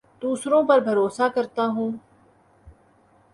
[0.21, 1.91] دوسروں پر بھروسہ کرتا ہوں